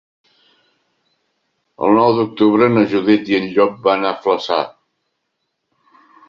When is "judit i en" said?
2.95-3.45